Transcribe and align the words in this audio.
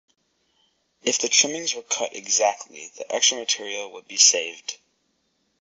If 1.03 1.19
the 1.19 1.29
trimmings 1.29 1.75
were 1.75 1.83
cut 1.83 2.15
exactly, 2.15 2.91
the 2.97 3.13
extra 3.13 3.37
material 3.37 3.91
would 3.93 4.07
be 4.07 4.17
saved. 4.17 4.79